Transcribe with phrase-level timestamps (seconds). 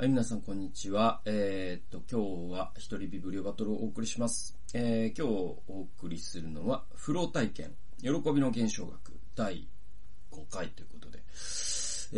[0.00, 1.20] はい、皆さんこんにちは。
[1.26, 4.56] えー、っと、今日は一人ビブリオバトルをお送りします。
[4.72, 5.34] えー、今日
[5.68, 9.68] お送りするのは、フロー体験、喜びの現象学、第
[10.32, 11.18] 5回ということで、
[12.14, 12.16] え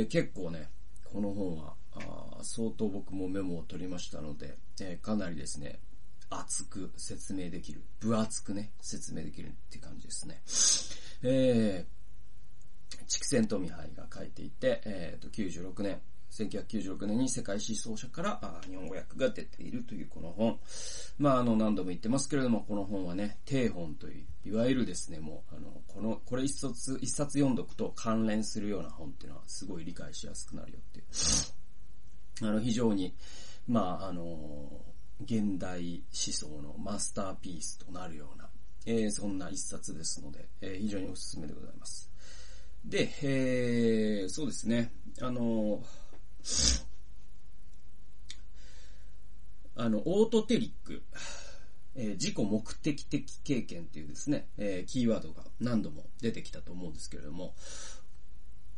[0.00, 0.70] ー、結構ね、
[1.04, 5.78] この本は、あ相当僕もメモを取りましたので、えーかなりですね、
[6.30, 10.42] 熱く説明できる、分厚くね、説明できるって感じですね。
[11.22, 16.00] えー、畜生富杯が書いていて、えー、と96年、
[16.30, 20.58] 1996年に世界思想者から日本語訳が出ているというこの本。
[21.18, 32.48] まあ、あの、何度も言ってますけれども、この本はね、定本という、いわゆるですね、もう、あの、この、これ一冊、一冊読んどくと関連するような本っていうのはすごい理解しやすくなるよっていう。
[32.48, 33.14] あの、非常に、
[33.66, 34.80] まあ、あの、
[35.22, 38.48] 現代思想のマスターピースとなるような、
[38.86, 42.10] えーそんな一冊ですので、えー非常におすすめでございます。
[42.84, 45.82] で、えー、そうですね、あの、
[49.76, 51.02] あの、オートテリック、
[51.96, 57.54] えー自己目的的経験っていうですね、えーキーワードが何度も出てきたと思うんですけれども、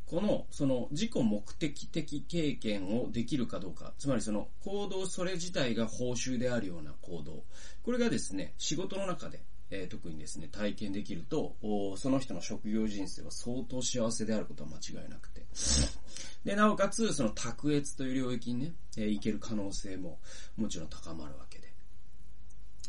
[0.06, 7.44] この、その自己目的的経験をできるかどうか、つまりその行動それ自体が報酬であるような行動、
[7.82, 9.40] これがですね、仕事の中で、
[9.74, 11.56] えー特にですね、体験できると、
[11.96, 15.46] その人の職業人生は相当幸せであることは間違いなくて。
[16.44, 20.18] で、なおかつ、その卓越という領域にね、えー行ける可能性も
[20.56, 21.72] もちろん高まるわけで。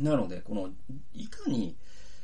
[0.01, 0.69] なので、この、
[1.13, 1.77] いかに、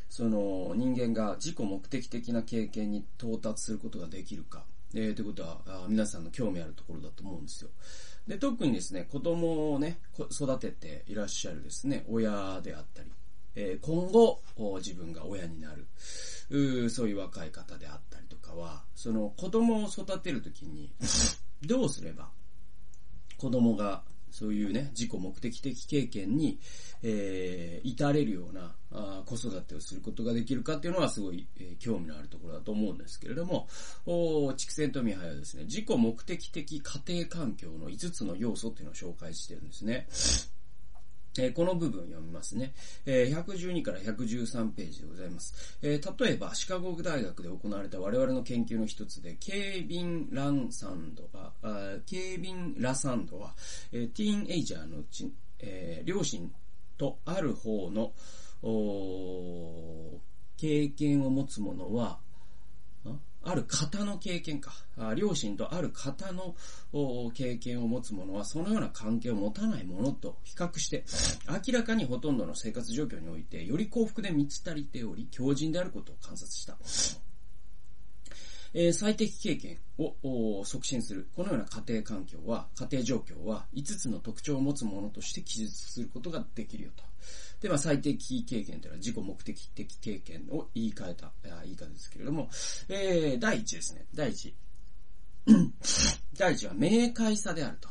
[0.10, 7.70] その人間が自己目的的な経験に到達することができるか、えー、ということは皆さんの興味あるところだと思うんですよ。
[8.28, 10.00] で、特にですね、子供をね、
[10.32, 13.12] 育てていらっしゃるですね、親であったり、
[13.82, 14.42] 今後、
[14.78, 15.88] 自分が親になる、
[16.90, 20.94] そういう若い方であったりとかは、その子供を育てるときに、
[21.66, 22.30] どうすれば、
[23.38, 26.60] 子供がそういうね、自己目的的経験に、
[27.02, 28.76] えー至れるような
[29.26, 33.68] 子育てをすることができるかっていうのはすごい、えー興味のあるところだと思うんですけれども、
[34.06, 40.08] お畜生とミハイはですね、自己目的的家庭環境の5つの要素っていうのを紹介してるんですね。
[41.40, 42.74] えこの部分読みますね。
[43.06, 45.78] え112から113ページでございます。
[45.82, 51.54] え例えば、シカゴ大学で行われた我々の研究の一つで、ケービン・ランサンドは、
[52.06, 53.56] ケービン・ラサンドは、
[53.92, 56.52] えティーンエイジャーのうち、え両親
[56.98, 58.14] とある方の、
[60.58, 62.20] 経験を持つ者は、
[63.44, 64.74] ある方の経験か。
[65.16, 66.56] 両親とある方の
[67.34, 71.06] 経験を持つ者は、そのような関係を持たない者と比較して、
[71.50, 76.78] 明らかにほとんどの生活状況において、より幸福で満ち足りており、強靭であることを観察した。
[78.74, 81.28] えー最適経験を促進する。
[81.36, 87.04] このような家庭環境は、家庭状況は、5つの特徴を持つものとして記述することができるよと。
[87.62, 92.50] で、まあ、最適経験というのは自己目的的経験を言い換えた、あ言い方ですけれども、
[92.90, 94.06] えー、第一ですね。
[94.14, 94.54] 第一。
[96.38, 97.90] 第一は明快さであると。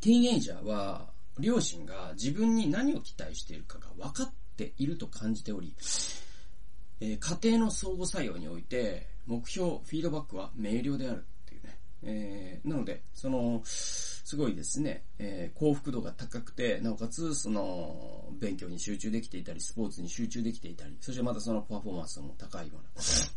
[0.00, 5.74] ティーンエイジャーは、両親が自分に何を期待しているかが分かっていると感じており、
[7.00, 11.78] えー家庭の相互作用において、目標、フィードバックは明瞭であるっていうね。
[12.02, 13.62] えーなので、その、
[14.26, 22.90] すごいですね、えー幸福度が高くて、なおかつ、その、勉強に集中できていたり、スポーツに集中できていたり、そしてまたそのパフォーマンスも高いような、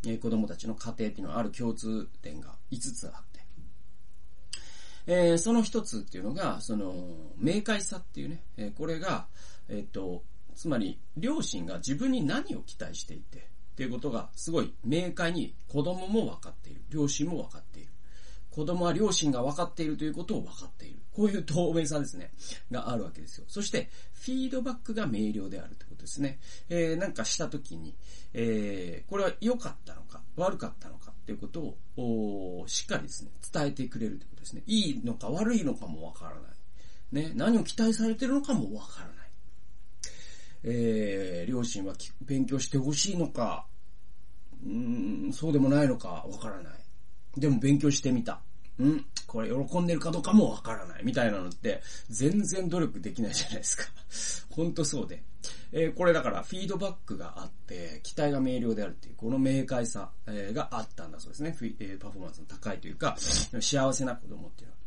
[0.07, 3.39] えー子供たちの家庭っていうのはある共通点が5つあって、
[5.05, 6.95] えーその一つっていうのが、その、
[7.37, 9.27] 明快さっていうね、えこれが、
[9.67, 10.23] えっ、と、
[10.55, 13.41] つまり、両親が自分に何を期待していて、っ
[13.79, 16.81] ていうことが、すごい明快に子供も分かっている。
[16.89, 17.68] 両親も分かっている。
[18.51, 20.99] 子供は両親が分かっているということを分かっている。
[21.13, 22.31] こういう透明さですね、
[22.71, 23.45] があるわけですよ。
[23.47, 26.39] そして、フィードバックが明瞭であるということですね。
[26.69, 27.95] えー、なんかしたときに、
[28.33, 34.63] えー、これは良かったのか、悪かったのかっていうことを、しっかりですね、伝えてくれるということですね。
[34.65, 36.41] いいのか悪いのかもわからない。
[37.11, 39.15] ね、何を期待されてるのかもわからない。
[40.63, 43.65] えー、両親は勉強してほしいのか、
[44.63, 46.78] うーん、そうでもないのかわからない。
[47.37, 48.41] でも勉強してみた。
[48.81, 51.03] んこれ喜んでるかどうかもわからない。
[51.03, 53.83] みたいなのって、全然努力できないじゃないですか。
[54.55, 55.23] ほんとそうで。
[55.71, 61.51] えーこれだからフィードバックがあって、期待が明瞭であるっていう、この明快さ、えーがあったんだそうですね。
[61.51, 64.79] フィえーパフォーマンスの高いというか、幸せな子供っていうのは。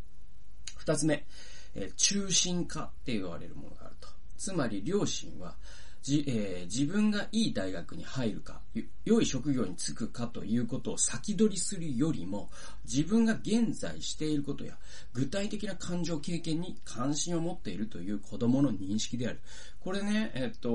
[0.76, 1.26] 二つ目、
[1.74, 4.08] えー中心化って言われるものがあると。
[4.38, 5.54] つまり両親は、
[6.02, 8.60] じ、えー、自分がいい大学に入るか、
[9.04, 12.50] 良い職業に就くかということを先取りするよりも、
[12.84, 14.76] 自分が現在していることや、
[15.12, 19.40] 具体的な感情経験に関心を持っているという子供の認識である。
[19.80, 20.70] これね、えっと、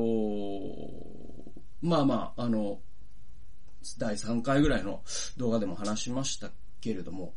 [1.82, 2.80] まあまあ、あの、
[3.98, 5.02] 第3回ぐらいの
[5.38, 7.34] 動画でも話しましたけれども、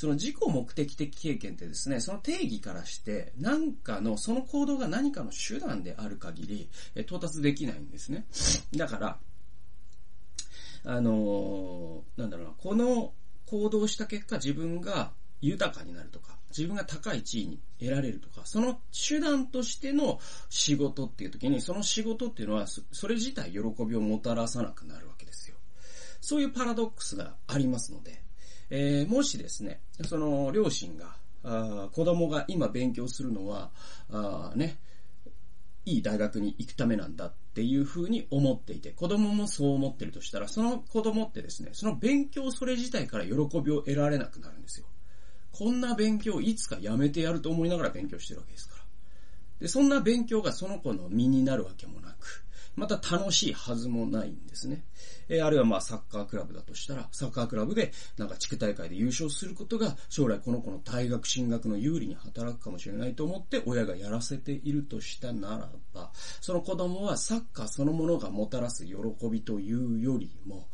[0.00, 8.24] その自己目的的経験ってですね、その定義からして、何かの、その行動が何かの手段である限り、え到達できないんですね。
[8.74, 9.18] だから、
[10.84, 13.12] あのー、なんだろうな、この
[13.44, 15.12] 行動した結果自分が
[15.42, 20.18] 豊かになるとか、自分が高い地位に得られるとか、その手段としての
[20.48, 25.56] 仕事っていう時に、その仕事っていうのは、それ自体喜びをもたらさなくなるわけですよ。
[26.22, 28.22] そういうパラドックスがありますので、
[28.70, 33.70] えー、もしですね、その両親が、あ子供が今勉強するのは、
[34.10, 34.78] あね、
[35.84, 44.86] いい大学に行くためなんだっていうふうに思っていて、子供もそう思ってるとしたら、その子供ってですね、その勉強それ自体から喜びを得られなくなるんですよ。
[45.52, 48.84] こんな勉強いつかやめてやると思いながら勉強してるわけですから。
[49.60, 52.44] で、そんな勉強がその子の身になるわけもなく、
[52.76, 54.84] また楽しいはずもないんですね。
[55.28, 68.94] え、あるいはまあサッカークラブだとしたら、サッカークラブでなんか地区大会で優勝することが将来この子の退学進学の有利に働くかもしれないと思って親がやらせているとしたならば、その子供はサッカーそのものがもたらす喜
[69.30, 70.68] びというよりも、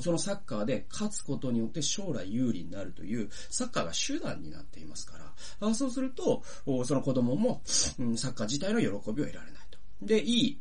[0.00, 5.18] そのサッカーで勝つことによって将来有利になるというサッカーが手段になっていますか
[5.60, 6.42] ら、そうすると、
[6.84, 9.78] その子供も、サッカー自体の喜びを得られないと。
[10.02, 10.60] で、いい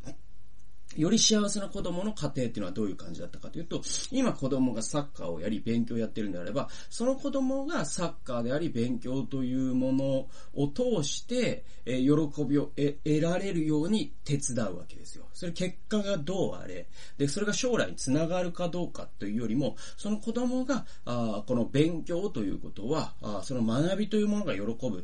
[0.96, 3.82] より幸せな子供の家庭っていうのはどういう感じだったかというと、
[4.12, 12.10] 今子供がサッカーをやり勉強をやってるんであれば、その子供がサッカーであり勉強というものを通して、え喜
[12.46, 15.26] びを得られるように手伝うわけですよ。
[15.34, 16.88] それ結果がどうあれ、
[17.18, 25.04] で、それが将来につながるかどうかというよりも、その子供が、あこの勉強ということは、あその学びというものが喜ぶ。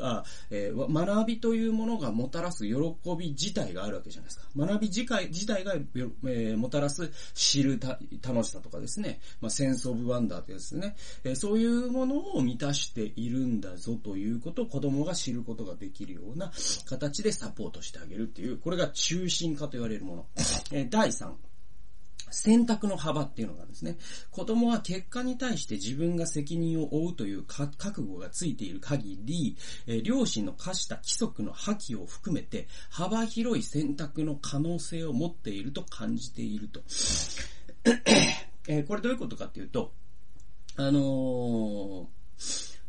[0.00, 2.74] あ、えー、学びというものがもたらす喜
[3.18, 4.46] び自体があるわけじゃないですか。
[4.56, 16.52] 学び自体自体が、えー、もたらす知るた楽しさとかですね、まあ、センスオブワンダーとですね、えー、そういうものを満たしているんだぞということを子供が知ることができるような
[16.86, 20.26] 形でサポートしてあげるっていう、これが中心化と言われるもの。
[20.72, 21.32] えー、第3、
[22.30, 23.96] 選択の幅っていうのがあるんですね。
[24.30, 36.82] 子供は結果に対して自分が責任を負うという覚悟がついている限り、え、両親の課した規則の破棄を含めて幅広い選択の可能性を持っていると感じていると。
[38.66, 39.92] え、これどういうことかっていうと、
[40.76, 42.06] あのー、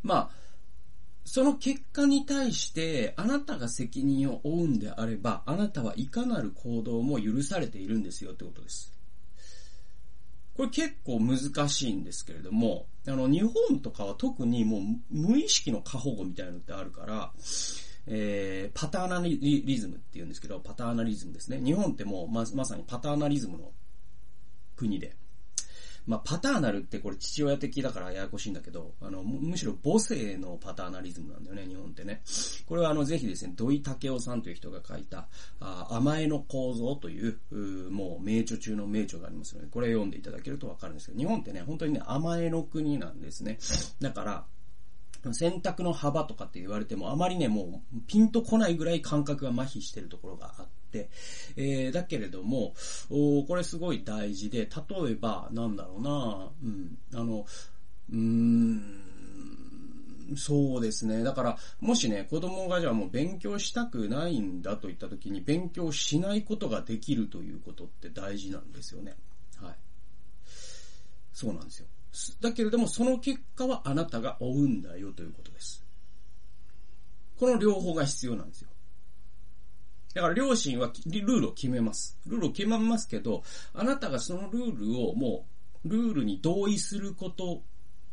[0.03, 0.29] まあ、
[1.25, 8.98] その結果に対してあなたが責任を負うんであれば、あなたはいかなる行動も許されているんですよってことです。
[10.59, 17.31] これ結構難しいんですけれども、あの、日本とかは特にもう無意識の過保護みたいなのってあるから、
[18.07, 21.61] えー、パターナリズムって言うんですけど、パターナリズムですね。
[21.63, 23.71] 日本ってもうま、まさにパターナリズムの
[24.75, 25.15] 国で、
[26.05, 32.21] まあ、パターナルってこれ父親的だからややこしいんだけど、あの、むしろ母性のパターナリズムなんだよね、日本ってね。
[32.65, 35.27] これはあの、ぜひですね、土井武雄さんという人が書いた、
[35.59, 37.55] あ甘えの構造というう、
[37.91, 43.57] もう名著中の名著がありますので、これ読んでいただけるとわかるんですけど、日本ってね、本当にね、甘えの国なんですね。
[43.99, 44.45] だから、
[45.31, 51.09] 選択の幅とかって言われても、あまりね、もう、ピンとこないぐらい感覚が麻痺してるところがあって、
[51.55, 52.73] えー、だけれども、
[53.09, 57.45] おこれすごい大事で、例えば、なんだろうな、うん、あの、
[58.11, 59.09] うーん、
[60.35, 61.23] そうですね。
[61.23, 69.15] だから、もしね、子供がじゃあもう勉強したくないんだと言った時に、勉強しないことができるということって大事なんですよね。
[69.57, 69.75] はい。
[71.33, 71.87] そうなんですよ。
[72.41, 75.83] だけれども、その結果はあなたが負うんだよということです。
[77.37, 78.69] この両方が必要なんですよ。
[80.13, 82.17] だから両親はルールを決めます。
[82.25, 85.45] ルールを決めますけど、あなたがそのルールをも
[85.85, 87.61] う、ルールに同意すること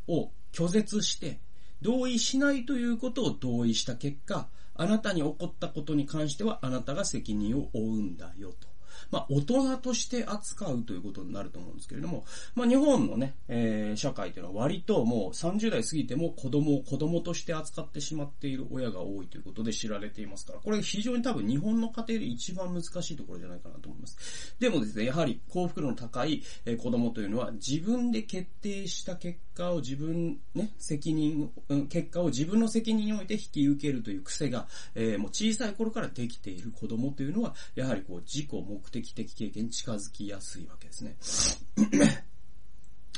[0.07, 1.41] を拒絶して、
[1.83, 8.75] 同意しないということを同意した結果、あなたに起こったことに関してはあなたが責任を負うんだよと。
[9.11, 12.25] まあ、大人として扱うということになると思うんですけれども、
[12.55, 24.57] まあ、日本のね、えー、社会というのは割ともう30代過ぎても子供を子供として扱ってしまっている親が多いということで知られていますから、これ非常に多分日本の家庭で一番難しいところじゃないかなと思います。
[24.59, 26.43] でもですね、やはり幸福度の高い
[26.79, 31.50] 子供というのは自分で決定した結果を自分、ね、責任、
[31.88, 41.16] 結果を自分の責任において引き受けるという癖が、えー、もう小さい頃からできている子供というのは、やはりこう、自己目的的経験に近づきやすいわけですね。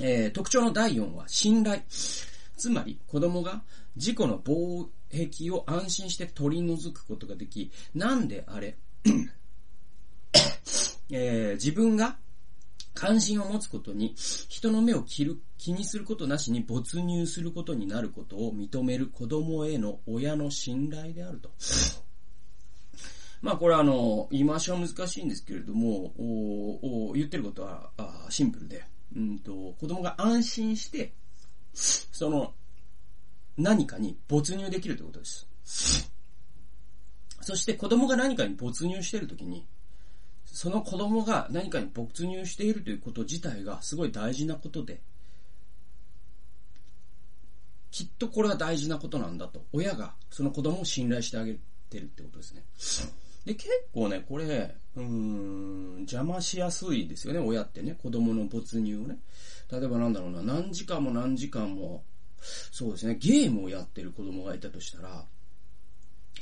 [0.01, 1.83] えー、特徴の第4は、信頼。
[2.57, 3.63] つまり、子供が
[3.97, 8.77] 自己の防壁を安心して取り除くことができ、なんであれ、
[11.11, 12.17] えー、自分が
[12.99, 21.53] 関心を持つことに、人の目を切る、気にすることなしに没入することになることを認める子供への親の信頼であると。
[23.41, 31.13] まあこれはあの、言い回しは難しいんですけれども、おお言ってることはあシンプルで、うんと、子供が安心して、
[31.73, 32.53] その、
[33.57, 35.47] 何かに没入できるということです。
[37.43, 39.69] そして子供が何かに没入しているときに、
[40.53, 45.01] その子供が何かに没入しているということ自体がすごい大事なことで、
[47.91, 51.57] きっとこれは大事なことなんだと、親がその子供を信頼してあげ
[51.91, 52.65] てるってことですね。
[53.45, 59.19] で、結構ね、これ、うん、邪魔しやすいですよね、親ってね、子供の没入をね。
[59.71, 62.03] 例えばなんだろうな、何時間も何時間も、
[62.41, 65.25] そうですね、ゲームをやってる子供がいたとしたら、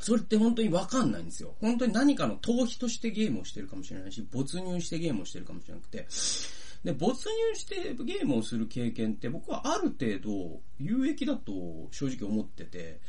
[0.01, 1.55] それって本当にわかんないんですよ。
[1.61, 6.07] 本当に何かの逃避としてゲームをしてるかもしれないし、没入してゲームをしてるかもしれなくて、
[6.85, 11.53] で、没入してゲームをする経験って僕はある程度有益だと
[11.91, 13.01] 正直思ってて、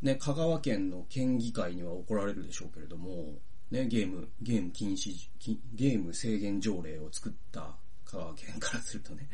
[0.00, 3.38] ね、香川県の県議会には怒られるでしょうけれども、
[3.70, 5.28] ね、ゲーム、ゲーム禁止、
[5.74, 7.76] ゲーム制限条例を作った
[8.12, 9.28] 香川県からするとね。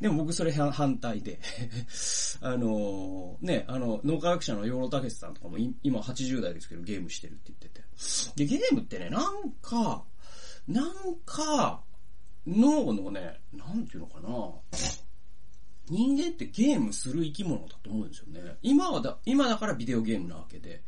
[0.00, 1.40] でも僕それ反対で
[2.40, 7.84] あのー、ね、あの、脳科学者の養老武さんとかも今80代ですけどゲームしてるって言ってて。
[8.36, 10.04] で、ゲームってね、なんか、
[10.68, 10.92] なん
[11.24, 11.82] か、
[12.46, 14.28] 脳のね、なんていうのかな
[15.88, 18.56] 人間ってゲームする生き物だと思うんですよね。
[18.62, 20.82] 今はだ、今だからビデオゲームなわけで、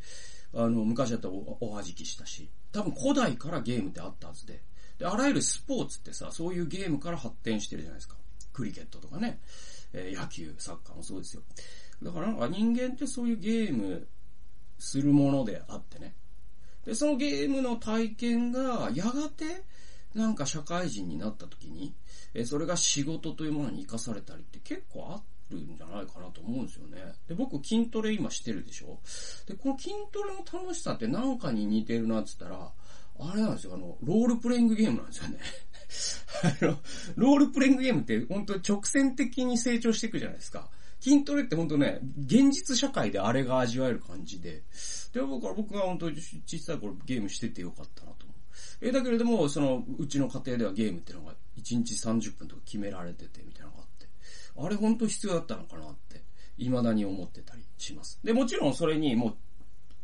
[0.54, 4.62] あの、昔だったらおおはじきしたし、多分古代からゲームってあったはずで、
[5.02, 8.14] で、あらゆるスポーツってさ、そういうゲームから発展してるじゃないですか。
[8.52, 9.40] クリケットとかね、
[9.92, 11.42] えー、野球、サッカーもそうですよ。
[12.04, 14.06] だからなんか人間ってそういうゲーム
[14.78, 16.14] するものであってね。
[16.84, 19.64] で、そのゲームの体験がやがて
[20.14, 21.94] なんか社会人になった時に、
[22.32, 27.14] えそれが仕事というものに活かされたりって結構あるんじゃないかなと思うんですよね。
[27.26, 29.00] で、僕筋トレ今してるでしょ？
[29.46, 32.70] で、この筋トレの楽しさって何かに似てるなって言ったら、
[33.30, 35.38] あれなんですよ、あの、ロールプレイングゲームなんですよね。
[36.62, 36.78] あの、
[37.16, 40.70] ロールプレイングゲームって本当直線的に成長していくじゃないですか。
[41.00, 44.62] 筋トレって本当ね、現実社会であれが味わえる感じで。
[45.12, 48.38] で、僕は僕が本当に小さい頃ゲームしててよかったなと思う。
[48.80, 54.08] えだけれども、その、うちの家庭ではゲームってのが1日30分とか決められててみたいなのがあって、
[54.56, 56.22] あれ本当必要だったのかなって、
[56.58, 58.20] 未だに思ってたりします。
[58.22, 59.36] で、もちろんそれにもう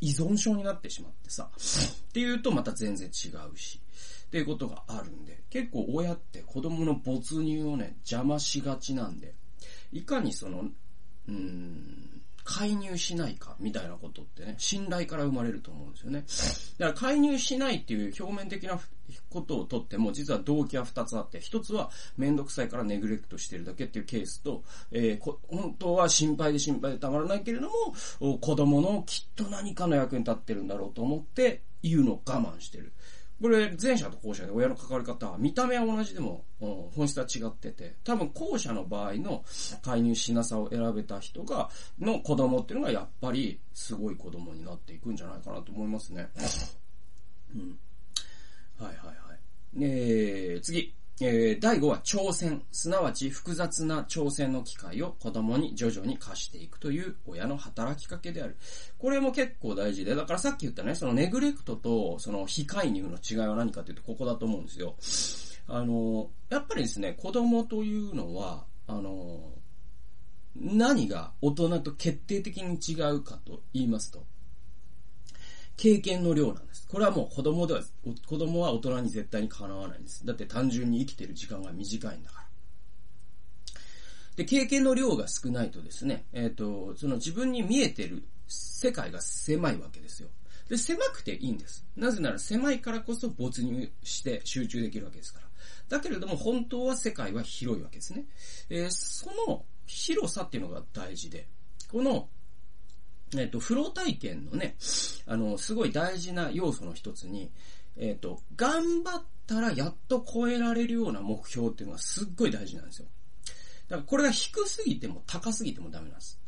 [0.00, 3.12] 依存症になってしまってさ、っていうとまた全然違う
[3.58, 3.80] し、
[4.26, 9.34] っていうことがあるんで、結構親って子供の没入をね、邪魔しがちなんで、
[9.92, 16.24] いかにその、うーん、介入しないかみたいなことってね、信頼から生まれると思うんですよね。
[16.78, 18.80] だから介入しないっていう表面的な
[19.28, 32.94] ことをとっても、実は動機は二つあって、一つはめんどくさいからネグレクトしてるだけっていうケースと、えー、本当は心配で心配でたまらないけれども、子供のきっと何かの役に立ってるんだろうと思って言うのを我慢してる。
[33.40, 39.44] これ、前者と後者で親の関わり方は、見た目は同じでも、本質は違ってて、多分後者の場合の
[39.82, 46.28] 介入しなさを選べた人が、の子供っていうのがやっぱり、すごい子供になっていくんじゃないかなと思いますね。
[47.54, 47.78] うん。
[48.78, 49.84] はいはいはい。
[49.84, 50.97] えー、次。
[51.20, 58.56] えー、第5は挑戦、すなわち複雑な挑戦の機会を子供に徐々に貸していくという親の働きかけである。
[58.98, 64.94] これも結構大事で、だからさっき言ったね、そのネグレクトとその非介入の違いは何かというとここだと思うんですよ。
[65.66, 69.52] あの、やっぱりですね、子供というのは、あの、
[70.56, 74.24] 何が大人と決定的に違うかと言いますと、
[75.78, 76.86] 経験の量なんです。
[76.88, 77.80] これはもう子供では、
[78.26, 80.26] 子供は大人に絶対にかなわないんです。
[80.26, 82.48] だって単純に生きてる時間が短いんだから。
[84.36, 90.28] で、経験の量が少ないとですね、えっ、ー、と、その自分に見えてる世界が狭いわけですよ。
[90.68, 91.86] で、狭くていいんです。
[91.96, 95.46] なぜなら狭いからこそ没入して集中できるわけですから。
[95.88, 98.24] だけれども本当は世界は広いわけですね。
[98.68, 101.46] えー、その広さっていうのが大事で、
[101.90, 102.28] この
[103.36, 104.76] えっ、と、フロー体験のね、
[105.26, 107.50] あの、すごい大事な要素の一つに、
[107.96, 113.06] えっ、と、頑張ったらやっと超えられるような目標っていうのがすっごい大事なんですよ。
[113.88, 116.38] だからこれが低すぎても高すぎてもダメなんです。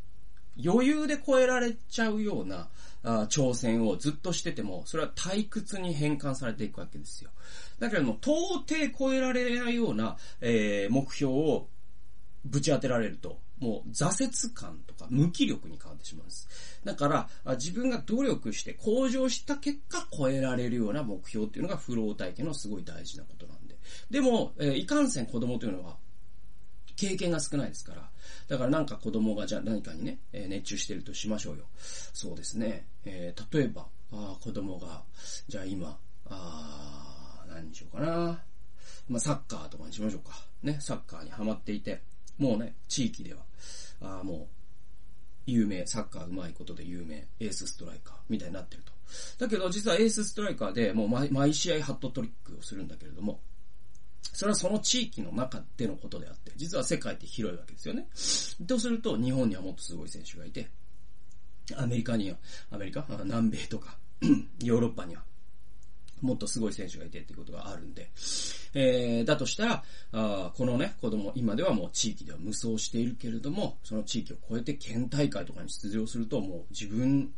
[0.63, 2.69] 余裕で超えられちゃうような
[3.03, 7.31] あ挑戦をずっとしてても、それは退屈に変換されていくわけですよ。
[7.79, 11.69] だけども、到底超えられないような、えー、目標を
[12.45, 16.49] ぶち当てられると、もう挫折感とか無気力に変わってしまうんです。
[16.85, 23.77] だから、自分が努力して向上した結果超えられるような目標っていうのがフロー体験のすごい大事なことなんで。
[24.11, 25.97] でも、えー、いかんせん子供というのは
[26.97, 28.11] 経験が少ないですから。
[28.49, 31.65] だからなんか子供がじゃあ何かにね、えー、熱中してるとしましょうよ。
[32.13, 32.87] そうですね。
[33.05, 35.03] えー、例えば、あ子供が、
[35.49, 38.43] じゃあ今、あ何にしようかな。
[39.09, 40.37] まあ、サッカーとかにしましょうか。
[40.63, 42.03] ね、サッカーにハマっていて、
[42.39, 43.41] もうね、地域では、
[44.01, 44.49] あも
[45.47, 48.93] う、有名、サッカー上手いことで有名、エースストライカーみたいになってると。
[49.39, 53.41] だけど実はエースストライカーでもう毎毎試合ハットトリックをするんだけれども、
[54.33, 58.07] それはその地域の中でのことであって、実は世界って広いわけですよね。
[58.67, 60.71] とすると、日本にはもっとすごい選手がいて、
[61.77, 62.37] アメリカには、
[62.71, 63.05] アメリカ？
[63.25, 63.97] 南米とか、
[64.63, 65.23] ヨーロッパには、
[66.21, 68.11] もっとすごい選手がいてっていうことがあるんで、
[68.75, 77.33] えー、だとしたら、あこのね、子供、今ではもう地域では無双しているけれども、その地域を超えて県大会とかに出場すると、もう自分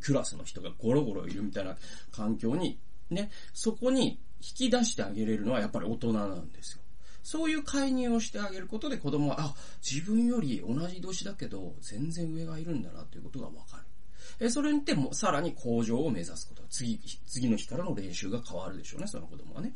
[0.00, 1.76] クラスの人がゴロゴロいるみたいな
[2.12, 2.78] 環境に、
[3.10, 6.82] ね、そこに引き出してあげれるのはやっぱり大人なんですよ。
[7.22, 13.85] そういう介入をしてあげることで子供は、あ、自分より同じ年だけど、全然上がいるんだなということがわかる。
[14.38, 16.62] え、それにても、さらに向上を目指すこと。
[16.68, 19.72] 次、次の日からの練習が変わるでしょうね、その子供はね。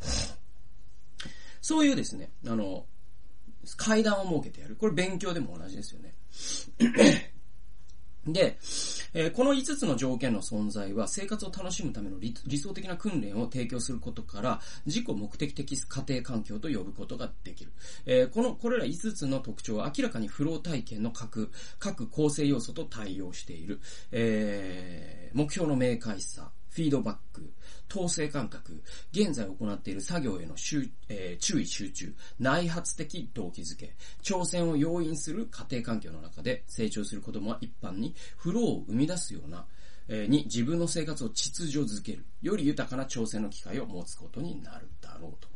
[1.61, 2.87] そういうですね、あの、
[3.76, 4.76] 階段を設けてやる。
[4.76, 6.14] これ勉強でも同じですよね。
[8.27, 8.59] で、
[9.15, 17.73] えー、この5つの条件の存在は生活を楽しむための理想的な訓練を提供することから、自己目的的家庭環境と呼ぶことができる。
[18.07, 23.81] えー、この、これら5つの特徴は明らかにフロー体験の各、各構成要素と対応している。
[24.12, 27.50] えー、目標の明快さ、フィードバック、
[27.90, 28.82] 統制感覚、
[29.12, 30.54] 現在行っている作業への、
[31.09, 39.66] えー、注意集中、内発的動機づけ、挑戦を要因する家庭環境の中で成長する子供は一般にフローを生み出すような、
[40.09, 45.49] えー、に自分の生活を秩序づける、より豊かな挑戦の機会を持つことになるだろうと。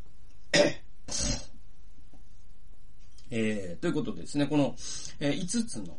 [3.31, 4.77] えー、ということでですね、この、
[5.19, 5.99] えー、5つの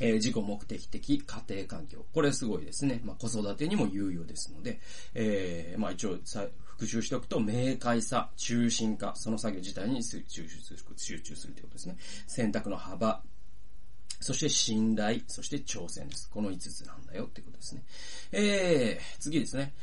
[0.00, 2.04] えー、自己目的的家庭環境。
[2.12, 3.00] これすごいですね。
[3.04, 4.80] まあ、子育てにも有用ですので、
[5.14, 11.96] えー、まあ、一応さ、復習しておくと、明快さ、中心化、その作業自体に集中する、集中するということですね。
[12.26, 13.22] 選択の幅、
[14.20, 16.28] そして信頼、そして挑戦です。
[16.30, 17.82] この5つなんだよってことですね。
[18.32, 19.74] えー、次ですね。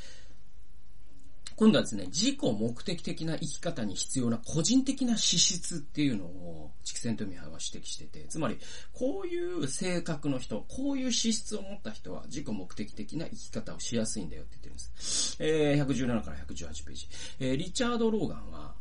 [1.61, 8.57] 今度はですね、自己目的的な生き方に必要な個人的な資質っていうのを、畜生とミハは指摘してて、つまり、
[8.93, 15.37] こういう性格の人、こういう資質を持った人は自己目的的な生き方をしやすいんだよって言ってるんです。
[15.39, 17.07] えー、117から118ページ。
[17.39, 18.73] えー、リチャード・ローガンは、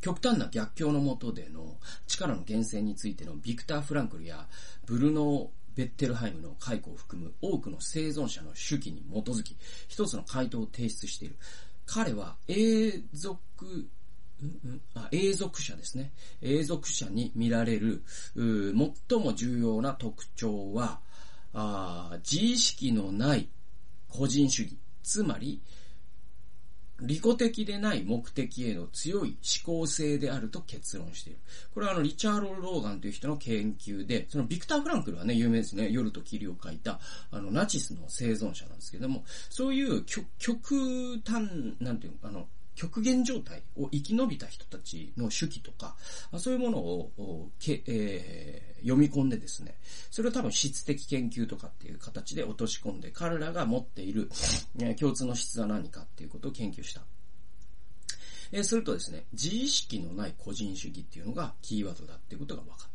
[0.00, 4.48] 極端な逆境のもとでの力の源泉についてのビクター・フランクルや
[4.86, 9.56] ブルノーベッテルハイムの解雇を含む多くの生存者の手記に基づき、
[9.88, 11.36] 一つの回答を提出している。
[11.86, 13.88] 彼は永続、
[14.42, 16.12] うんあ永続者ですね。
[16.40, 18.02] 永続者に見られる、
[18.34, 21.00] 最も重要な特徴は、
[21.52, 23.48] あ自意識のない
[24.08, 24.76] 個人主義。
[25.02, 25.60] つまり、
[27.02, 31.38] 利己的でない目的への強い思考性であると結論している。
[31.74, 35.90] これはあの、リチャード・ローガンという人の研究で、そのビクター・フランクルはね、有名ですね。
[35.90, 40.04] 夜と霧を書いた、あの、ナチスの生存者なんですけども、そういう
[40.38, 42.46] 極端、なんていうか、あの、
[42.82, 45.94] 極限状態を生き延びた人たちの手記とか、
[46.38, 49.76] そういうものをけ、えー、読み込んでですね、
[50.10, 54.28] それを多分質的研究とかっていう形で落とし込んで、彼らが持っている、
[54.80, 57.02] え共通の質は何かっていうことを研究した。
[58.50, 62.91] えー、するとですね、自意識のない個人主義っていうのがキーワードだっていうことが分かった。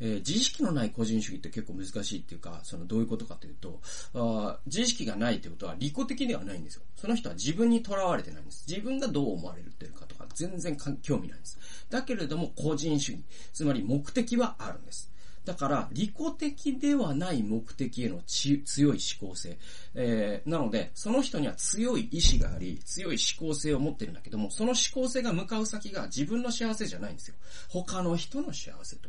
[0.00, 3.80] えー、自意識のない個人主義って結構難しいっていうか、そのどういうことかというと、
[4.14, 6.82] あ自意識がないってことは利己的ではないんですよ。
[6.96, 8.64] その人は自分に囚われてないんです。
[8.68, 11.58] 自分がどう思われるっていうかとか全然興味ないんです。
[11.90, 15.10] だけれども個人主義、つまり目的はあるんです。
[15.46, 19.56] だから、利己的ではない目的への強い思考性。
[19.94, 27.36] えー、なので、その人には強い意志があり、強い思考性を持ってるんだけども、その思考性が向かう先が自分の幸せじゃないんですよ。
[27.68, 29.08] 他の人の幸せと、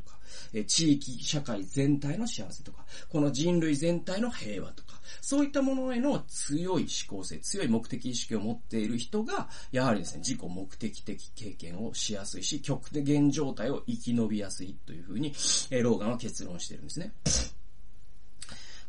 [0.54, 15.34] え、地域、社会全体の幸せとか、この人類全体の平和とか、そういったものへの強い思考性、強い目的意識を持っている人が、やはりですね、自己目的的経験をしやすいし、極限状態を生き延びやすいというふうに、
[15.70, 17.13] えローガンは結論してるんですね。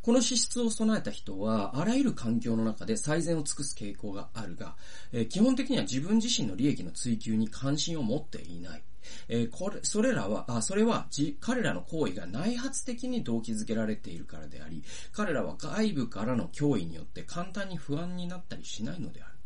[0.09, 4.77] この資質を備えた人は、あらゆる環境の中で最善を尽くす傾向があるが、
[5.13, 8.83] え基本的には自分自身の利益の追求に関心を持っていない。
[9.29, 19.38] えー、これ、それらは、あ、それは、じ、彼らの行為が内発的に動機づけられているからであり、彼らは外部からの脅威によって簡単に不安になったりしないのである。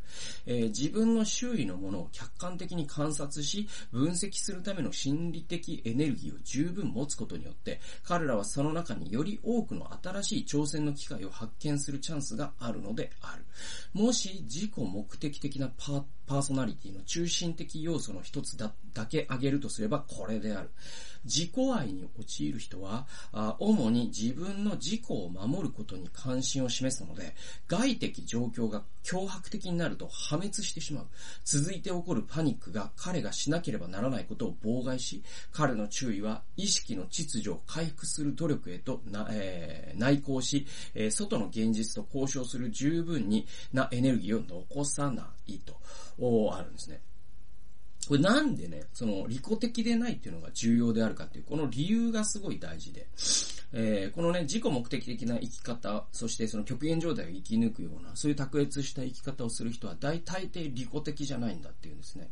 [0.47, 13.45] えー、自分の周囲のものを客観的に観察し、分析するための心理的エネルギーを十分持つことによって、彼らはその中により多くの新しい挑戦の機会を発見するチャンスがあるのである。
[13.93, 20.71] もし自己目的的なパーパーソナリティの中心的要素の一つだだけ挙げるとすればこれである。
[21.25, 23.07] 自己愛に陥る人は、
[23.59, 27.35] 主に自分の自己を守ることに関心を示すので、
[27.69, 31.07] 外的状況が脅迫的になると破滅してしまう。
[31.45, 45.77] 続いて起こるパニックが彼がしなければならないことを妨害し、彼の注意は意識の秩序を回復する努力へとな、えー、内向し、えー、外の現実と交渉する十分になエネルギーを残さないと、
[46.55, 47.01] あるんですね。
[48.09, 53.07] これなんでね、その利己的でないっていうのが重要であるかっていう、この理由がすごい大事で、
[53.73, 62.29] えー、このね、自己目的的な生き方、そしてその極限状態を生き抜くような、そういう卓越した生き方をする人は大体利己的じゃないんだっていうんですね。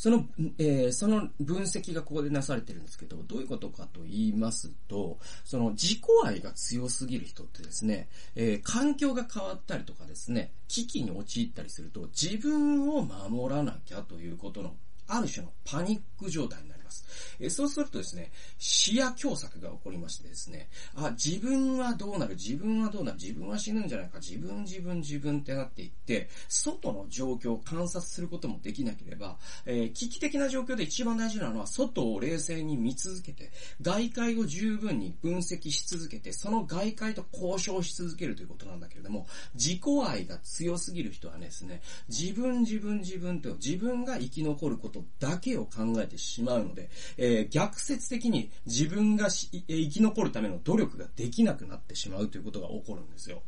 [0.00, 0.24] その、
[0.56, 14.74] えー、その分析がここでなされてるんですけど、どういうことかと言いますと、その自己愛が強すぎる人ってですね、えー、環境が変わったりとかですね、危機に陥ったりすると、自分を守らなきゃということの、
[15.06, 17.00] ある種のパニック状態になります。
[17.04, 17.36] ます。
[17.38, 33.50] えそうするとですね、視野狭窄が起こりましてですね、あ、自分はどうなる自分はどうなる自分は死ぬんじゃないか自分自分自分ってなっていって、外の状況を観察することもできなければ、えー、危機的な状況で一番大事なのは、外を冷静に見続けて、
[33.80, 53.42] 外界を十分に分析し続けて、その外界と交渉し続けるということなんだけれども、自己愛が強すぎる人はですね、自分自分自分と自分が生き残ることだけを考えてしまうので、で、えー、逆説的に自分が生き残るための努力ができなくなってしまうということが起こるんですよ。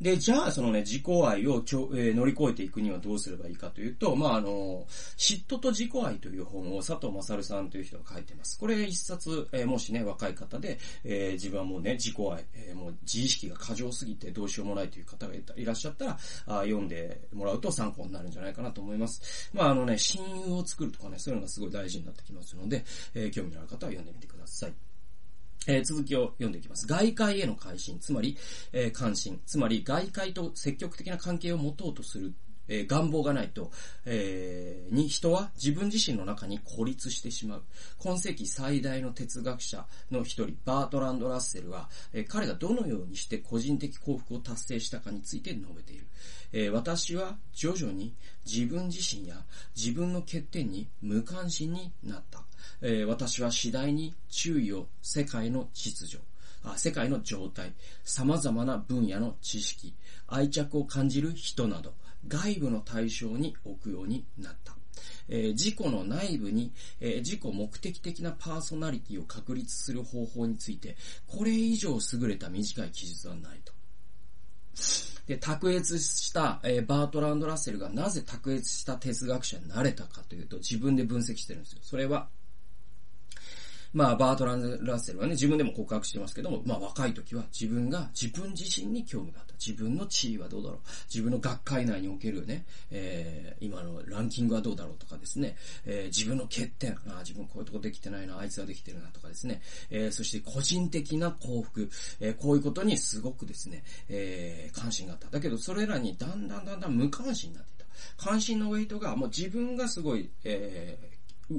[0.00, 4.84] で、じゃあそのね、自己愛をちょ、えー、乗り越えていくにはどうすればいいかというと、まあ、あの、
[5.16, 8.58] 嫉妬と自己愛という本を佐藤勝さんという人が書いてます。
[8.58, 19.50] これ一冊、えー、もしね、若い方で、えー、自分はもうね、自己愛、えー、もう自意識が過剰すぎてどうしようもないという方がいらっしゃったら、あ読んでもらうと参考になるんじゃないかなと思います。
[19.52, 24.91] まあ、あのね、親友を作るとかね、そういうのがすごい大事になってきますので、えー、興味のある方は読んでみてください。
[25.66, 26.86] えー、続きを読んでいきます。
[26.86, 28.36] 外界への関心、つまり、
[28.72, 32.32] えー、関心、つまり外界と積極的な関係を持とうとする、
[32.68, 33.70] えー、願望がないと、
[34.06, 37.62] えに人は自分自身の中に孤立してしまう。
[37.98, 46.06] 今世紀最大の哲学者の一人、バートランド・ラッセルは、え彼がどのようにして個人的幸福を達成したかについて述べている。
[46.52, 48.14] え私は徐々に
[48.46, 49.36] 自分自身や
[49.76, 52.42] 自分の欠点に無関心になった。
[52.80, 56.22] えー、私は次第に注意を世界の秩序、
[56.64, 57.72] あ世界の状態、
[58.04, 59.94] 様々な分野の知識、
[60.26, 61.94] 愛着を感じる人など、
[62.28, 64.76] 外部の対象に置くようになった。
[65.28, 70.96] えー、自己の内部に、えー、自己目的的なパーソナリティを確立する方法について、
[71.26, 73.72] これ以上優れた短い記述はないと。
[75.26, 81.78] で、卓越した、えー、バートランド・ラッセルがなぜ卓越した哲学者になれたかというと、自分で分析してるんですよ。
[81.82, 82.28] それは、
[83.92, 89.52] まあ、バートランド・ラッセルはね、自分でも告白してますけども、まあ、若い時は自分が自分自身に興味があった。
[89.64, 90.78] 自分の地位はどうだろう。
[91.08, 105.28] 自分の学会内におけるね、えー、今のランキングはどうだろうとかですね、えー、自分の欠点、あ自分こういうとこできてないな、あいつはできてるなとかですね、えー、そして個人的な幸福、えー、こういうことにすごくですね、えー、関心があった。
[105.28, 107.86] だけど、それらにだんだんだんだん無関心になっていた。
[108.16, 111.11] 関心のウェイトがもう自分がすごい、えー、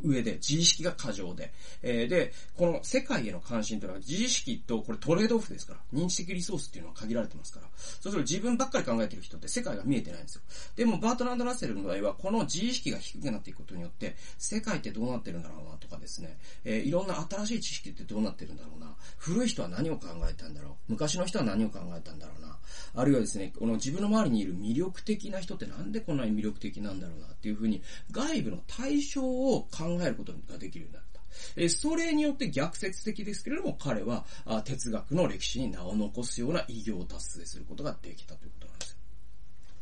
[0.03, 10.41] 上で、自意識が過剰で、えー、で、この世界への関心というのは自意識とこれトレードオフですから、認知的リソースっていうのは限られてますから、そうすると自分ばっかり考えてる人って世界が見えてないんですよ。
[10.75, 22.57] でも、バートランド・ラッセルの場合は、この自意識が低くなっていくことによって、世界ってどうなってるんだろうなとかですね、えー、いろんな新しい知識ってどうなってるんだろうな、古い人は何を考えたんだろう、昔の人は何を考えたんだろうな、
[22.95, 31.21] あるいはですね、この自分の周りにいる魅力的な人ってなんでこんなに魅力的なんだろうなっていうふうに、外部の対象を考考えることができるようになった。
[31.55, 38.85] えそれによって逆説的ですけれども、彼はあ哲学の歴史に名を残すような偉業を達成することができたということなんで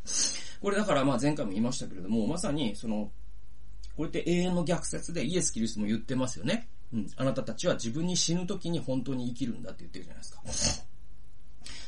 [0.06, 0.60] すよ。
[0.62, 3.12] これだからまあ前回も言いましたけれども、まさにその、
[3.98, 6.70] これって永遠の逆説でイエス・キリストも言ってますよね。
[6.94, 7.08] うん。
[7.18, 10.92] あなたたちは自分に死ぬ時に本当に生きるんだって言ってるじゃないですか。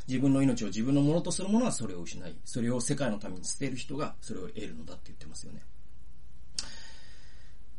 [0.07, 5.61] 自分の命を自分のものとする者はそれを失い、それを世界のために捨てる人がそれを得るのだって言ってますよね。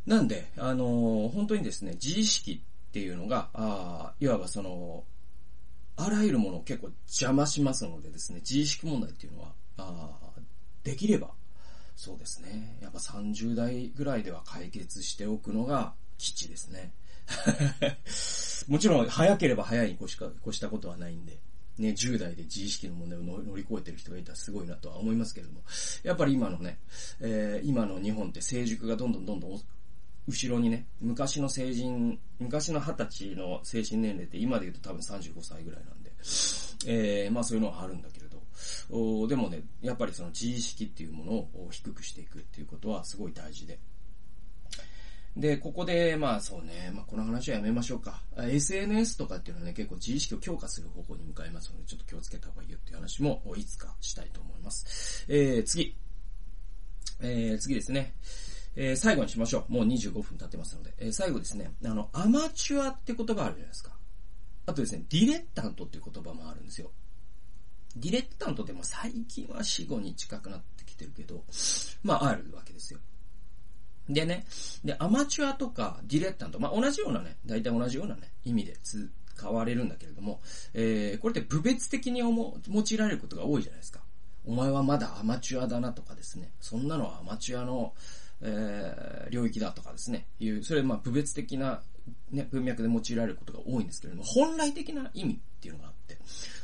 [0.07, 5.05] なんで、あのー、本当にですね、自意識っていうのが、あいわばその、
[5.97, 10.19] あらゆるものを結構邪魔しますのでですね、自意識問題っていうのは、あ
[10.83, 11.31] できれば、
[11.97, 16.93] そうですね、やっぱ30代ぐらいでは解決しておくのが基地ですね。
[18.69, 21.39] もちろん、早ければ早いに越しか越したことはないんで、
[21.79, 25.63] ね、10代で自意識の問題を乗り越えてる人がいたらすごいなとは思いますけれども、
[26.03, 26.79] やっぱり今のね、
[27.21, 29.61] えー、今の日本って成熟がどんどんどんどん
[30.27, 36.13] 後ろにね、昔の成人、昔の20歳の精神年齢って今で言うと多分35歳ぐらいなんで、
[36.87, 38.43] えー、まあそういうのはあるんだけれど、
[38.91, 43.79] おでもね、やっぱりその自意識っていうものを低くしていくっていうことはすごい大事で。
[45.37, 48.23] で、ここで、まあそうね、まあこの話はやめましょうか。
[48.39, 55.27] SNS とかっていうのはね、結構自意識を強化する方向に向かいますので、ちょっと気をつけた方がいいよっていう話もいつかしたいと思います。
[55.29, 55.97] えー、次。
[57.21, 58.15] えー、次ですね。
[58.77, 59.73] えー、最後にしましょう。
[59.73, 60.95] もう25分経ってますので。
[60.99, 61.73] えー、最後ですね。
[61.85, 63.93] あの、アマチュアって言葉あるじゃないですか。
[64.67, 66.91] あとですね、ディレッタントっていう言葉もあるんですよ。
[67.97, 71.45] ディレッタントっても最近は死後に近くなってきてるけど、
[72.03, 72.99] まああるわけですよ。
[74.09, 74.47] でね、
[74.85, 80.41] で、アマチュアとかディレッタント、まあ同じようなね、大体同じようなね、意味で使われるんだけれども、
[80.75, 84.01] えー、これって部別的に思用いられることが多いじゃないですか。
[84.47, 87.95] お前はまだアマチュアだなとかですね、そんなのはアマチュアの、
[88.45, 91.83] えー、領域だとかですね、いう、それまあ、部別的な、
[92.31, 96.19] ね、文脈で用いられることが多いんですけれども、本来的な意味っていうのがあって、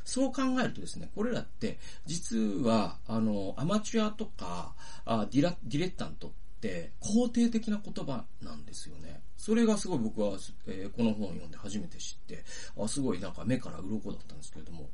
[0.05, 4.75] そう考えるとですね、これらって、実は、あの、アマチュアとか、
[5.07, 9.23] あディラ、ディレッタントって肯定的な言葉なんですよね。
[9.39, 10.33] それがすごい僕は、
[10.67, 12.45] えー、この本を読んで初めて知って、
[12.79, 14.91] あ、すごいなんか目から鱗だったんですけれども、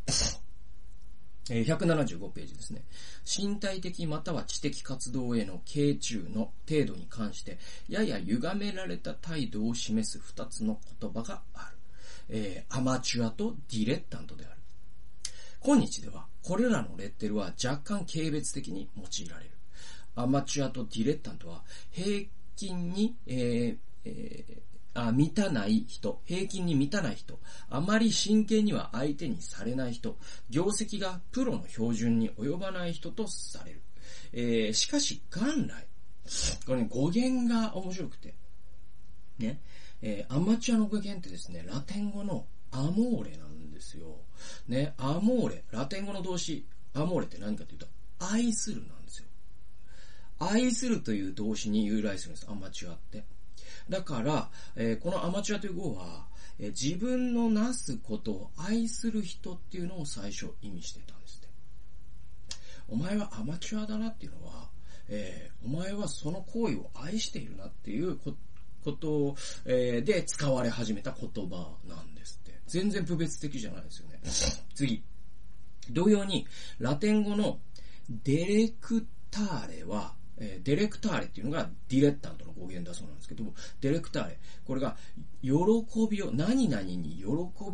[1.48, 2.82] 175ページですね。
[3.24, 11.76] 身体的または知的活動への傾注の程度に関して、やや歪められた態度を示す二つの言葉がある。
[12.28, 14.56] えー、アマチュアとディレッタントである。
[15.61, 19.50] 今日では、これらのレッテルは若干軽蔑的に用いられる。
[20.16, 30.16] アマチュアとディレッタントは、平均に、えーえー、あ満たない人、平均に満たない人、あまり真剣には相手にされない人、
[30.48, 33.82] 業績がプロの標準に及ばない人とされる。
[34.32, 35.87] えー、しかし元来、
[36.66, 38.35] これね、語源が面白くて、
[39.38, 39.61] ね、
[40.00, 44.16] えー、アマチュアの語源ってですね、ラテン語のアモーレなんですよ。
[44.66, 47.87] ね、アモーレ、ラテン語の動詞、アモーレって何かというと、
[48.18, 49.26] 愛するなんですよ。
[50.38, 53.24] 愛するという動詞に由来するんです、アマチュアって。
[53.88, 56.27] だから、えー、このアマチュアという語は、
[56.59, 61.49] えー、自分のなすことを愛する人っていうのを最初意味してたんですって。
[62.88, 64.68] お前はアマチュアだなっていうのは、
[65.09, 72.61] えー、お前はその行為を愛しているなっていうことを、えー、で使われ始めた言葉なんですって。
[72.66, 74.20] 全然部別的じゃないですよね。
[74.75, 75.03] 次。
[75.90, 76.46] 同様に、
[76.79, 77.61] ラテン語の
[78.25, 84.38] デレクターレは、えー、ディレクターレっていうのがディレッタントの語源だそうなんですけども、ディレクターレ。
[84.66, 84.96] これが、
[85.42, 85.53] 喜
[86.11, 87.25] びを、何々に喜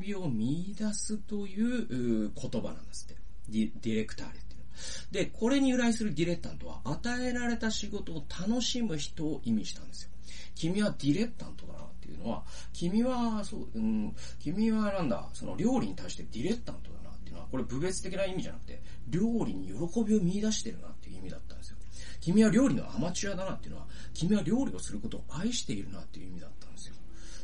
[0.01, 3.20] びを見出すという言葉なんですって。
[3.48, 4.64] ディディレクターレっていうの。
[5.11, 10.11] で、これに由来するディレッタントは、与えられた仕事を楽しむ人を意味したんですよ。
[10.55, 21.77] 君はディレッタントだなっていうのは、君は、そう、うん、君はなんだ、その料理に対してディレッタントだなっていうのは、これ部別的な意味じゃなくて、料理に喜びを見出してるなっていう意味だったんですよ。
[22.22, 26.94] 君は料理のアマチュアだなっていうのは、君は料理をすることを愛しているなっていう意味だったんですよ。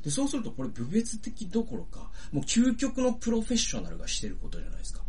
[0.04, 5.02] で、そうするとこれ部別的どころか、もう究極のプロフェッショナルがしてることじゃないですか。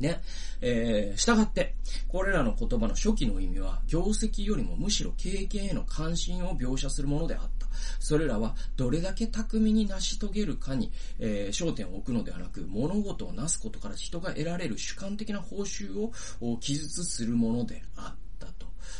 [0.00, 0.20] ね。
[0.60, 1.74] えー、従って、
[2.08, 7.68] これらの言葉の初期の意味は、業績よりもむしろ経験への関心を描写するものであった。
[8.00, 15.94] それらは、どれだけ巧みに成し遂げるかに、えー、焦点を置くのではなく、物事をなすことから人が得られる主観的な報酬
[16.40, 18.23] を記述するものであった。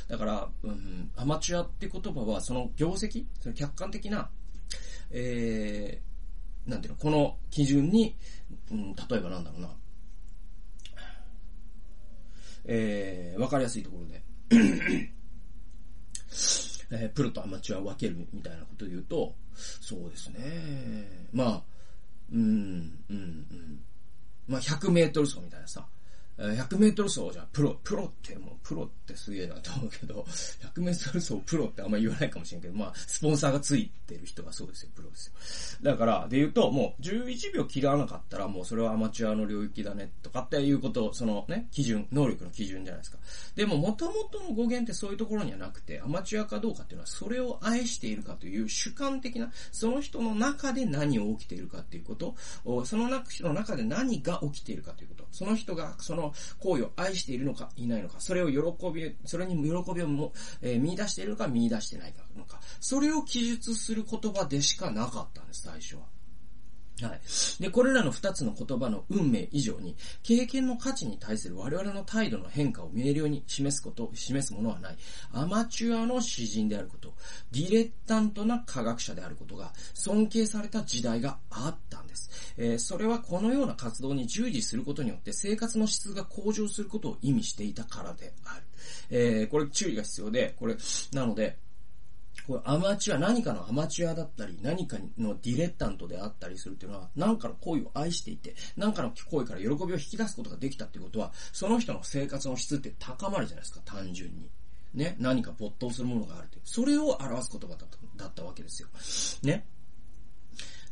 [0.08, 4.30] だから、うん、アマチュアって言葉は、その業績、その客観的な、
[5.10, 8.16] えー、なんていうの、この基準に、
[8.70, 9.70] うん、例えばなんだろうな、
[12.66, 14.22] えー、わかりやすいところで。
[16.90, 21.28] えー、プロとアマチュアを分けるみたいなことで言うと、そうですね。
[21.32, 21.62] まあ、
[22.32, 23.80] うん、うん、うん。
[24.46, 25.86] まあ、100メートル走みたいなさ、
[26.38, 30.26] 100メートル走じゃプロ、プロってもうプロってすげえなと思うけど、
[30.74, 35.90] 100メートル走プロってあんま言わないかもしれんけど、まあ、スポンサーがついてる人がそうですよ、プロですよ。
[35.90, 43.18] だから、で言うと、もう11秒切らなかったらもうそれはアマチュアの領域だねとかっていうこと、そのね、基準、能力の基準じゃないですか。
[43.54, 52.34] でも、元々の語源ってそういうところにはなくて、アマチュアかどうかっていうのは、それを愛しているかという主観的な、その人の中で何を起きているかっていうこと、
[52.84, 60.32] その人の中で何が起きているかということ、その人がそのの行為を愛しているのかいないのか、それを喜び、それに喜びをも、
[60.62, 66.13] えー、見出しているか見出してないのか、それを記述する言葉でしかなかったんです、最初は。
[67.02, 67.20] はい。
[67.60, 74.96] で、これらの二つの言葉の運命以上に、経験の価値に対する我々の態度の変化を明瞭に示すこと、示すものはない。
[75.32, 77.14] アマチュアの詩人であること、
[77.50, 82.30] ディレッタントな科学者であることが尊敬された時代があったんです。
[82.56, 88.62] えー、それはこのような活動に従事することによって生活の質が向上することを意味していたからである。
[89.10, 90.76] えー、これ注意が必要で、これ、
[91.12, 91.58] なので、
[92.46, 104.50] これアマチュア、何かのアマチュアだったり、何かのディレッタントであったりするっていうのは、何かの行為を愛していて、何かの行為から喜びを引き出すことができたっていうことは、その人の生活の質って高まるじゃないですか、単純に。
[104.94, 106.62] ね、何か没頭するものがあるという。
[106.64, 108.88] それを表す言葉だっただったわけですよ。
[109.42, 109.66] ね。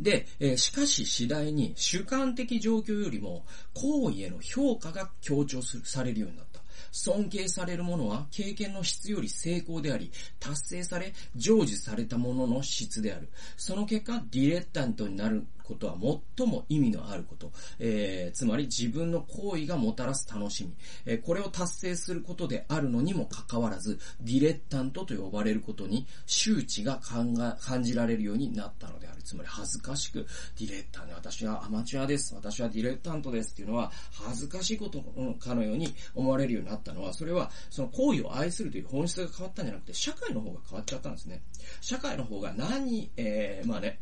[0.00, 6.51] で、えー、しかし次第に主観的状況よりも行為への評価が強調するされるようになった。
[6.92, 13.28] 尊敬されるものは経験の質より成功であり、達成され、成就されたものの質である。
[13.56, 15.96] その結果、ディレッタントになることは
[16.36, 17.52] 最も意味のあること。
[17.78, 20.72] えー、つまり自分の行為がもたらす楽しみ。
[21.06, 29.22] えー、これを達成することであるのにもかかわらず、ディレッタントと呼ばれることに周知が感じられるようになったのである。
[29.22, 30.26] つまり恥ずかしく、
[30.58, 32.34] ディレッタント、私はアマチュアです。
[32.34, 35.00] 私はディレッタントですっていうのは、恥ずかしいこと
[35.38, 41.42] かのように思われるようになったのは、それは、その行為を愛するという本質が変わったんじゃなくて、社会の方が変わっちゃったんですね。
[41.80, 44.00] 社会の方が何、えー、まあね、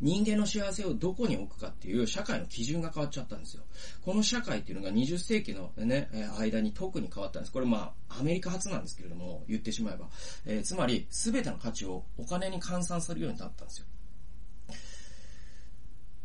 [0.00, 3.62] 人間の幸せをどこに置くかっていう社会の基準が変わっちゃったんですよ。
[4.02, 7.52] この社会っていうのが20世紀のね、間に特に変わったんです。
[7.52, 10.08] これまあ、アメリカ発なんですけれども、言ってしまえば。
[10.46, 13.86] えー、つまり、すべての価値をお金に換算するようになったんですよ。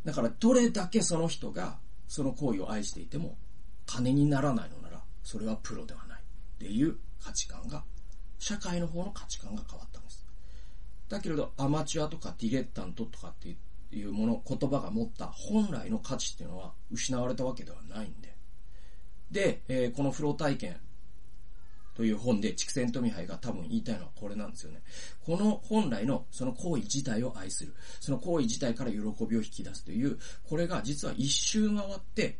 [0.06, 3.38] だから、どれだけその人が、その行為を愛していても、
[3.86, 6.21] 金にならないのなら、それはプロではない。
[6.21, 7.84] っていう価値観が、
[8.39, 9.94] 社会の方の価値観が変わった。
[11.09, 13.55] だけれど、アマチュアとかディレッタントとかって
[13.95, 18.35] いうもの、言葉が持った本来の価値っていうのは失われたわけではないんで。
[19.31, 20.77] で、えー、このフロー体験
[21.95, 24.81] という本で、畜生富杯が多分言いたいのはこれなんですよね。
[25.25, 27.73] この本来のその行為自体を愛する。
[28.01, 32.37] その行為自体から喜びを引き出すという、これが実は一周回って、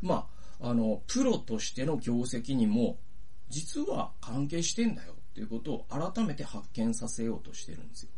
[0.00, 0.28] ま
[0.60, 2.98] あ、あの、プロとしての業績にも、
[3.50, 8.10] 実は関係してんだよっていうことを改めて発見させようとしてるんですよ。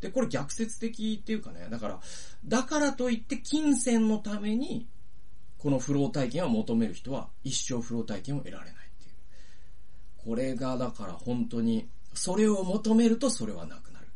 [0.00, 2.00] で、これ逆説的っていうかね、だから、
[2.44, 4.86] だからといって金銭のために、
[5.58, 9.14] このフロー体験を求める人は一生フロー体験を得られないっていう。
[10.18, 14.08] これがだから本当に、それを求めるとそれはなくなる。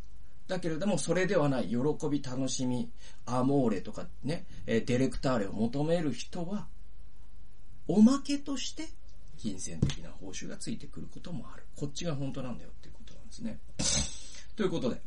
[0.46, 1.76] だけれども、それではない、喜
[2.10, 2.90] び、楽しみ、
[3.24, 6.68] アモーレとかね、ディレクターレを求める人は、
[7.86, 8.88] おまけとして
[9.38, 11.64] 金銭的な報酬がついてくることもある。
[11.76, 13.58] こっちが本当なんだよっていうことなんですね。
[14.56, 15.00] ということで、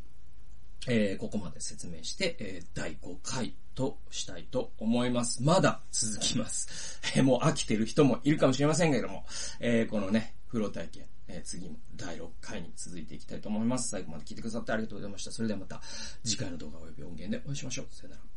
[0.88, 5.42] えー、ここまで説明して、えー、第5回としたいと思います。
[5.42, 7.00] まだ続きます。
[7.16, 9.24] えー、もう飽きてる人もいるかもしれませんけれども、
[9.60, 13.90] えー、このね、風呂体験、えー、次も第6回に続いていきたいと思います。
[13.90, 15.30] 最後まで聞いてくださってありがとうございました。
[15.30, 15.80] それではまた
[16.24, 17.86] 次回の動画及び音源でお会いしましょう。
[17.90, 18.31] さよなら。